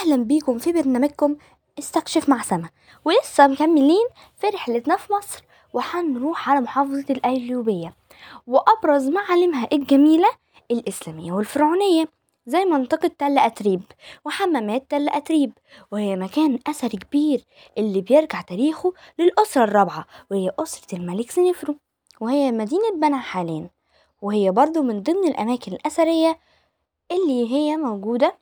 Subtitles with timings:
[0.00, 1.36] أهلا بيكم في برنامجكم
[1.78, 2.68] استكشف مع سما
[3.04, 7.94] ولسه مكملين في رحلتنا في مصر وهنروح على محافظة القليوبية
[8.46, 10.28] وأبرز معالمها الجميلة
[10.70, 12.08] الإسلامية والفرعونية
[12.46, 13.82] زي منطقة تل أتريب
[14.24, 15.52] وحمامات تل أتريب.
[15.92, 17.44] وهي مكان أثري كبير
[17.78, 21.76] اللي بيرجع تاريخه للأسرة الرابعة وهي أسرة الملك سنفرو
[22.20, 23.70] وهي مدينة بنها حاليا.
[24.22, 26.38] وهي برضو من ضمن الأماكن الأثرية
[27.12, 28.39] اللي هي موجودة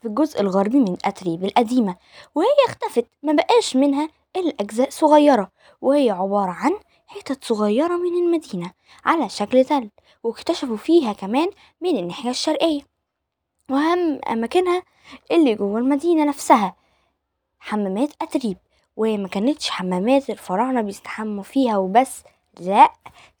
[0.00, 1.96] في الجزء الغربي من أتريب القديمة
[2.34, 5.50] وهي اختفت مبقاش منها إلا أجزاء صغيرة
[5.80, 6.72] وهي عبارة عن
[7.06, 8.72] حتت صغيرة من المدينة
[9.04, 9.90] على شكل تل
[10.22, 11.50] واكتشفوا فيها كمان
[11.80, 12.80] من الناحية الشرقية
[13.70, 14.82] وأهم أماكنها
[15.30, 16.76] اللي جوه المدينة نفسها
[17.58, 18.56] حمامات أتريب
[18.96, 22.22] وهي ما كانتش حمامات الفراعنة بيستحموا فيها وبس
[22.60, 22.92] لأ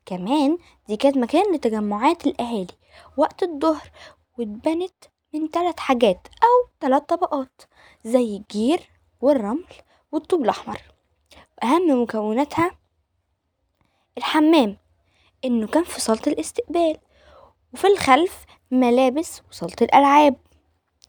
[0.06, 2.74] كمان دي كانت مكان لتجمعات الأهالي
[3.16, 3.90] وقت الظهر
[4.38, 4.94] واتبنت
[5.34, 7.62] من تلات حاجات أو تلات طبقات
[8.04, 8.80] زي الجير
[9.20, 9.64] والرمل
[10.12, 10.80] والطوب الأحمر.
[11.62, 12.70] أهم مكوناتها
[14.18, 14.76] الحمام
[15.44, 16.96] إنه كان في صالة الاستقبال
[17.74, 20.36] وفي الخلف ملابس وصالة الألعاب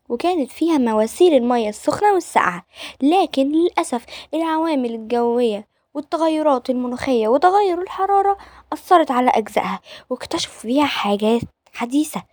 [0.09, 2.65] وكانت فيها مواسير المياه السخنة والساقعة.
[3.01, 8.37] لكن للأسف العوامل الجوية والتغيرات المناخية وتغير الحرارة
[8.73, 11.41] أثرت على أجزائها واكتشفوا فيها حاجات
[11.73, 12.30] حديثة.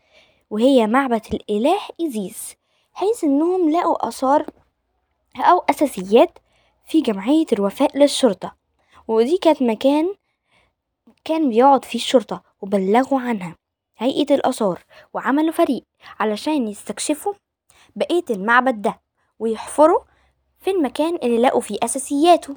[0.50, 2.54] وهي معبد الإله إيزيس
[2.92, 4.46] حيث إنهم لقوا آثار
[5.36, 6.38] أو أساسيات
[6.86, 8.54] في جمعية الوفاء للشرطة.
[9.08, 10.14] ودي كانت مكان
[11.24, 13.56] كان بيقعد فيه الشرطة وبلغوا عنها
[13.98, 15.84] هيئة الآثار وعملوا فريق
[16.20, 17.32] علشان يستكشفوا
[17.96, 19.00] بقية المعبد ده
[19.38, 20.00] ويحفروا
[20.60, 22.56] في المكان اللي لقوا فيه أساسياته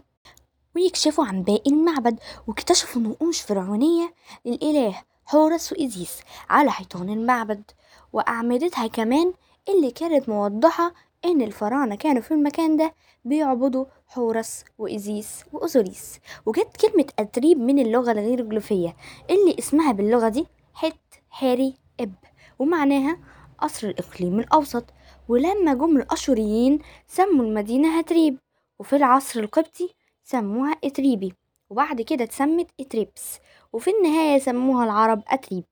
[0.75, 4.13] ويكشفوا عن باقي المعبد واكتشفوا نقوش فرعونية
[4.45, 6.19] للإله حورس وإيزيس
[6.49, 7.71] على حيطان المعبد.
[8.13, 9.33] وأعمدتها كمان
[9.69, 10.93] اللي كانت موضحة
[11.25, 12.93] إن الفراعنة كانوا في المكان ده
[13.25, 18.95] بيعبدوا حورس وإيزيس وأوزوريس وجت كلمة أتريب من اللغة الهيروغليفية
[19.29, 22.13] اللي اسمها باللغة دي حت حاري إب.
[22.59, 23.17] ومعناها
[23.59, 24.85] قصر الإقليم الأوسط.
[25.29, 28.37] ولما جم الأشوريين سموا المدينة هتريب
[28.79, 29.89] وفي العصر القبطي
[30.23, 31.33] سموها إتريبي
[31.69, 33.39] وبعد كده اتسمت إتريبس.
[33.73, 35.63] وفي النهاية سموها العرب أتريب.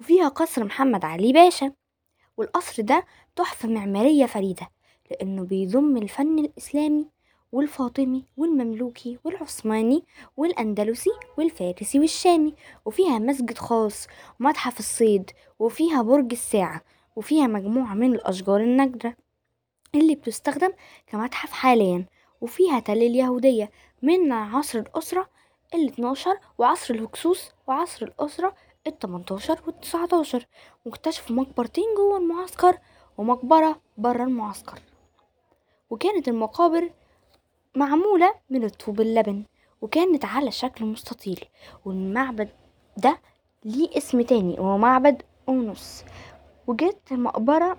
[0.00, 1.72] وفيها قصر محمد علي باشا.
[2.36, 3.04] والقصر ده
[3.36, 4.68] تحفة معمارية فريدة
[5.10, 7.08] لأنه بيضم الفن الإسلامي
[7.52, 10.04] والفاطمي والمملوكي والعثماني
[10.36, 12.54] والأندلسي والفارسي والشامي
[12.84, 14.06] وفيها مسجد خاص
[14.40, 16.80] ومتحف الصيد وفيها برج الساعة
[17.16, 19.16] وفيها مجموعة من الأشجار النادرة
[19.94, 20.70] اللي بتستخدم
[21.06, 22.06] كمتحف حاليا
[22.40, 23.70] وفيها تل اليهودية
[24.02, 25.28] من عصر الأسرة
[25.74, 28.54] ال 12 وعصر الهكسوس وعصر الأسرة
[28.86, 30.46] ال 18 وال 19
[30.84, 32.78] واكتشفوا مقبرتين جوه المعسكر
[33.18, 34.78] ومقبرة برا المعسكر.
[35.90, 36.90] وكانت المقابر
[37.76, 39.44] معمولة من الطوب اللبن
[39.82, 41.44] وكانت على شكل مستطيل
[41.84, 42.48] والمعبد
[42.96, 43.20] ده
[43.64, 46.04] ليه اسم تاني وهو معبد أونس.
[46.66, 47.78] وجت مقبرة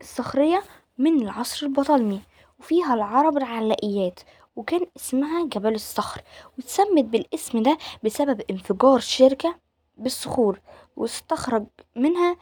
[0.00, 0.62] الصخرية
[0.98, 2.20] من العصر البطالمي
[2.60, 4.20] وفيها العرب العلاقيات
[4.56, 6.22] وكان اسمها جبل الصخر
[6.58, 9.54] واتسمت بالاسم ده بسبب انفجار شركة
[9.98, 10.60] بالصخور
[10.96, 11.66] واستخرج
[11.96, 12.36] منها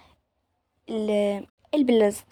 [1.75, 2.27] البلاست.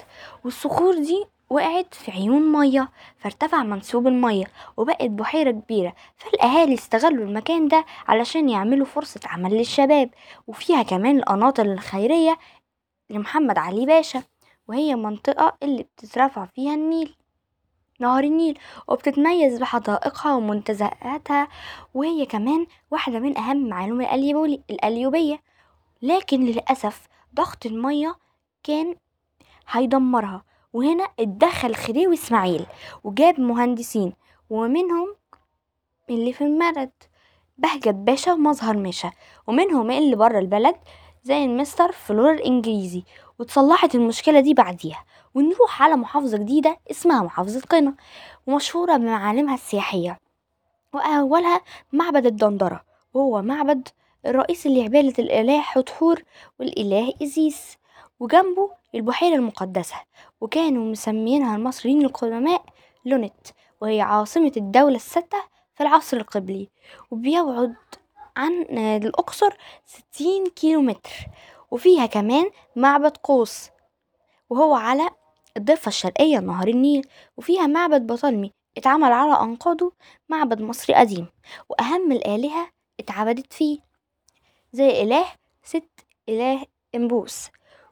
[0.45, 4.47] والصخور دي وقعت في عيون مية فارتفع منسوب المية
[4.77, 5.95] وبقت بحيرة كبيرة.
[6.17, 10.11] فالأهالي استغلوا المكان ده علشان يعملوا فرصة عمل للشباب
[10.47, 12.39] وفيها كمان القناطر الخيرية
[13.11, 14.23] لمحمد علي باشا
[14.69, 17.15] وهي منطقة اللي بتترفع فيها النيل.
[18.01, 21.49] نهر النيل وبتتميز بحدائقها ومنتزهاتها
[21.95, 24.01] وهي كمان واحدة من أهم معالم
[24.71, 25.43] القليوبية
[26.03, 28.17] لكن للأسف ضغط المية
[28.63, 28.95] كان
[29.71, 32.67] هيدمرها وهنا اتدخل خديوي إسماعيل
[33.05, 34.13] وجاب مهندسين
[34.51, 35.15] ومنهم
[36.11, 36.91] اللي في المرد
[37.59, 39.13] بهجت باشا ومظهر ماشا
[39.47, 40.75] ومنهم اللي برا البلد
[41.25, 43.03] زي المستر فلور الإنجليزي
[43.39, 45.05] وتصلحت المشكلة دي بعديها
[45.35, 47.95] ونروح على محافظة جديدة اسمها محافظة قنا
[48.47, 50.19] ومشهورة بمعالمها السياحية.
[50.93, 51.61] وأولها
[51.93, 52.85] معبد الدندرة
[53.15, 53.89] وهو معبد
[54.27, 56.23] الرئيسي لعبادة الإله حتحور
[56.61, 57.79] والإله إزيس.
[58.21, 59.97] وجنبه البحيرة المقدسة
[60.41, 62.65] وكانوا مسمينها المصريين القدماء
[63.05, 63.47] لونت
[63.81, 65.39] وهي عاصمة الدولة الستة
[65.75, 66.69] في العصر القبلي.
[67.11, 67.75] وبيبعد
[68.37, 71.11] عن الأقصر ستين كيلو متر
[71.71, 73.71] وفيها كمان معبد قوس
[74.51, 75.11] وهو على
[75.57, 79.93] الضفة الشرقية لنهر النيل وفيها معبد بطلمي اتعمل على أنقاضه
[80.29, 81.27] معبد مصري قديم
[81.69, 82.71] وأهم الآلهة
[83.01, 83.79] اتعبدت فيه
[84.73, 85.25] زي إله
[85.65, 85.89] ست
[86.29, 86.65] إله
[86.95, 87.49] إمبوس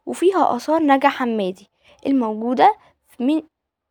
[0.07, 1.71] وفيها آثار نجا حمادي
[2.07, 2.77] الموجودة
[3.21, 3.43] من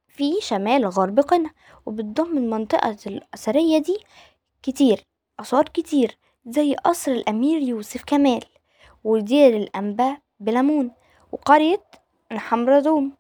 [0.08, 1.50] في شمال غرب قنا
[1.86, 3.98] وبتضم المنطقة الأثرية دي
[4.64, 5.04] كتير
[5.40, 6.18] آثار كتير.
[6.46, 8.44] زي قصر الأمير يوسف كمال
[9.04, 10.92] ودير الأنبا بلمون
[11.32, 11.84] وقرية
[12.32, 13.12] الحمردوم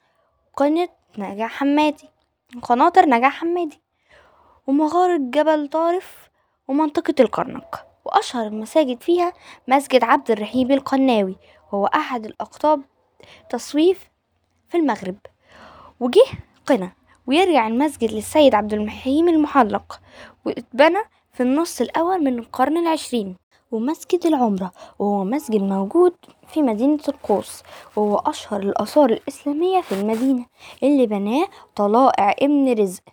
[0.54, 2.10] وقرية نجع حمادي
[2.62, 3.82] قناطر نجع حمادي
[4.68, 6.30] ومغارة جبل طارف
[6.68, 9.34] ومنطقة الكرنك وأشهر المساجد فيها
[9.68, 11.36] مسجد عبد الرحيم القناوي
[11.72, 12.82] وهو أحد الأقطاب
[13.50, 14.10] تصويف
[14.70, 15.18] في المغرب.
[16.00, 16.24] وجه
[16.66, 16.92] قنا
[17.28, 20.02] ويرجع المسجد للسيد عبد الحليم المحلق
[20.46, 21.00] واتبنى
[21.33, 23.36] في النص الأول من القرن العشرين
[23.72, 26.13] ومسجد العمرة وهو مسجد موجود
[26.48, 27.63] في مدينة القوس
[27.95, 30.45] وهو أشهر الآثار الإسلامية في المدينة
[30.83, 33.04] اللي بناه طلائع ابن رزق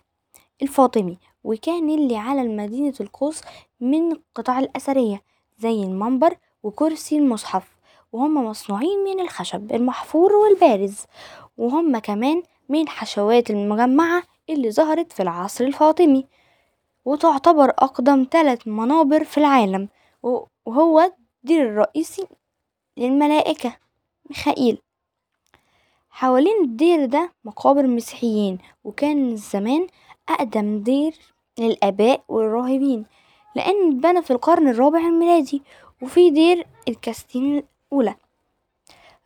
[0.61, 3.41] الفاطمي وكان اللي على مدينة القوس
[3.79, 5.21] من القطع الأثرية
[5.59, 7.75] زي المنبر وكرسي المصحف
[8.13, 11.05] وهما مصنوعين من الخشب المحفور والبارز
[11.57, 16.25] وهما كمان من الحشوات المجمعة اللي ظهرت في العصر الفاطمي.
[17.05, 19.89] وتعتبر أقدم تلت منابر في العالم.
[20.65, 21.11] وهو
[21.43, 22.27] الدير الرئيسي
[22.97, 23.77] للملائكة
[24.29, 24.77] ميخائيل.
[26.09, 29.87] حوالين الدير ده مقابر مسيحيين وكان زمان
[30.29, 31.13] أقدم دير
[31.59, 33.05] للآباء والراهبين
[33.55, 35.61] لأن اتبنى في القرن الرابع الميلادي
[36.01, 38.15] وفيه دير الكاستين الأولى.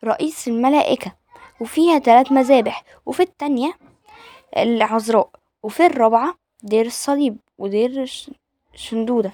[0.04, 1.12] رئيس الملائكة
[1.60, 3.72] وفيها تلات مذابح وفي التانية
[4.56, 5.28] العذراء
[5.62, 8.12] وفي الرابعة دير الصليب ودير
[8.74, 9.32] شندودة.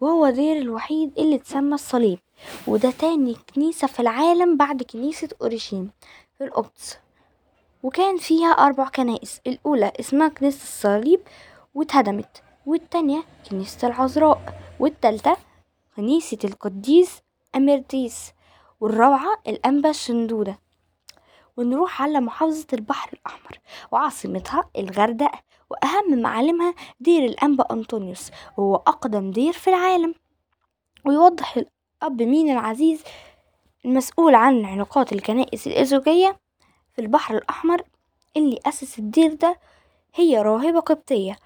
[0.00, 2.18] وهو دير الوحيد اللي اتسمى الصليب.
[2.66, 5.90] وده تاني كنيسة في العالم بعد كنيسة أورشليم
[6.38, 6.98] في القدس.
[7.82, 9.40] وكان فيها أربع كنائس.
[9.46, 11.20] الأولى اسمها كنيسة الصليب
[11.74, 12.42] واتهدمت.
[12.66, 14.60] والتانية كنيسة العذراء.
[14.80, 15.36] والتالتة
[15.96, 17.22] كنيسة القديس
[17.56, 18.32] أميرتيس.
[18.80, 20.58] والرابعة الأنبا شندودة
[21.56, 23.58] ونروح على محافظة البحر الأحمر
[23.92, 25.40] وعاصمتها الغردقة
[25.70, 30.14] وأهم معالمها دير الأنبا أنطونيوس وهو أقدم دير في العالم.
[31.04, 33.02] ويوضح الأب مين العزيز
[33.84, 36.38] المسؤول عن علاقات الكنائس الأزوجية
[36.92, 37.82] في البحر الأحمر
[38.36, 39.58] اللي أسس الدير ده
[40.14, 41.36] هي راهبة قبطية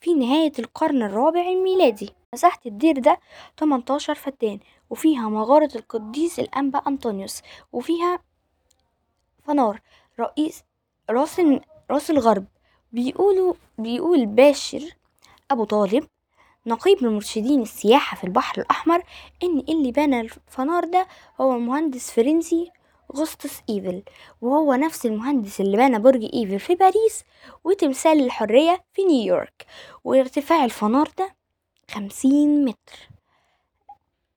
[0.00, 2.10] في نهاية القرن الرابع الميلادي.
[2.34, 3.20] مساحة الدير ده
[3.56, 4.58] تمنتاشر فدان
[4.90, 7.42] وفيها مغارة القديس الأنبا أنطونيوس
[7.72, 8.18] وفيها
[9.46, 9.80] فنار.
[10.20, 10.62] رئيس
[11.10, 11.40] راس
[11.90, 12.44] راس غارب
[12.92, 14.82] بيقولوا بيقول باشر
[15.50, 16.06] أبو طالب
[16.66, 19.02] نقيب المرشدين السياحة في البحر الأحمر
[19.42, 21.06] إن اللي بنى الفنار ده
[21.40, 22.70] هو مهندس فرنسي
[23.16, 24.02] غوستاف إيفل
[24.40, 27.24] وهو نفس المهندس اللي بنى برج إيفل في باريس
[27.64, 29.66] وتمثال الحرية في نيويورك.
[30.04, 31.34] وارتفاع الفنار ده
[31.90, 33.08] خمسين متر.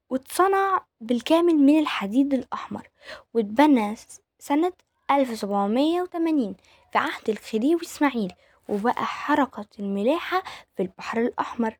[0.10, 2.90] واتصنع بالكامل من الحديد الأحمر
[3.34, 3.96] واتبنى
[4.40, 4.74] سنة
[5.12, 6.56] ألف سبعمية وتمانين
[6.92, 8.34] في عهد الخديوي إسماعيل
[8.70, 10.44] وبقى حركة الملاحة
[10.76, 11.78] في البحر الأحمر.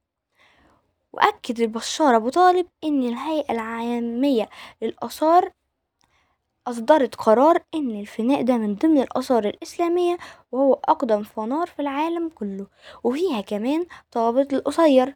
[1.14, 4.50] وأكد البشار أبو طالب إن الهيئة العالمية
[4.82, 5.52] للآثار
[6.68, 10.18] أصدرت قرار إن الفناء ده من ضمن الآثار الإسلامية
[10.52, 12.68] وهو أقدم فنار في العالم كله.
[13.04, 15.16] وفيها كمان طابة القصير.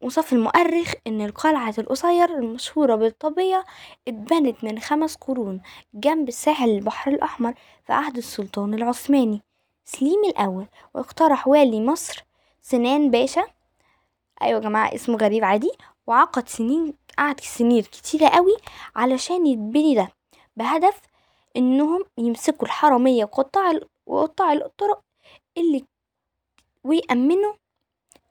[0.00, 3.64] وصف المؤرخ إن القلعة القصير المشهورة بالطبيعة
[4.08, 5.60] اتبنت من خمس قرون
[5.94, 7.54] جنب ساحل البحر الأحمر
[7.86, 9.42] في عهد السلطان العثماني.
[9.84, 12.24] سليم الأول واقترح والي مصر
[12.62, 13.44] سنان باشا.
[14.42, 15.70] أيوة يا جماعة اسمه غريب عادي.
[16.06, 18.56] وعقد سنين قعد سنين كتيرة قوي
[18.96, 20.08] علشان يتبني ده
[20.56, 21.00] بهدف
[21.56, 23.72] إنهم يمسكوا الحرامية وقطاع
[24.06, 25.00] وقطاع الطرق
[25.58, 25.84] اللي
[26.84, 27.52] ويأمنوا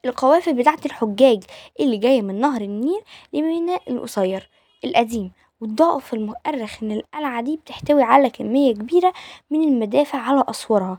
[0.04, 1.42] القوافل بتاعة الحجاج
[1.80, 3.00] اللي جاية من نهر النيل
[3.32, 4.50] لميناء القصير
[4.84, 9.12] القديم وضاف المؤرخ إن القلعة دي بتحتوي على كمية كبيرة
[9.50, 10.98] من المدافع على أسوارها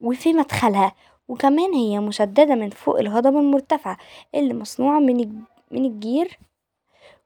[0.00, 0.92] وفي مدخلها
[1.28, 3.96] وكمان هي مشددة من فوق الهضبة المرتفعة
[4.34, 5.16] اللي مصنوعة من
[5.70, 6.38] من الجير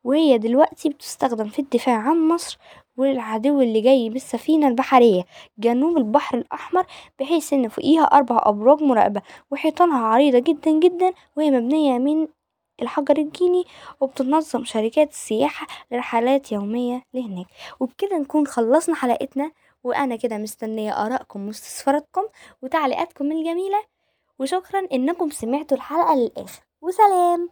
[0.05, 2.59] وهي دلوقتي بتستخدم في الدفاع عن مصر
[2.97, 5.25] والعدو اللي جاي بالسفينة البحرية.
[5.59, 6.87] جنوب البحر الأحمر
[7.21, 12.29] بحيث إن فوقيها أربع أبراج مراقبة وحيطانها عريضة جدا جدا وهي مبنية من
[12.83, 13.65] الحجر الجيني
[14.01, 17.47] وبتنظم شركات السياحة لرحلات يومية لهناك.
[17.81, 19.53] وبكده نكون خلصنا حلقتنا
[19.85, 22.23] وأنا كده مستنية آرائكم واستفساراتكم
[22.63, 23.83] وتعليقاتكم الجميلة.
[24.39, 26.63] وشكرا إنكم سمعتوا الحلقة للآخر.
[26.81, 27.49] وسلام!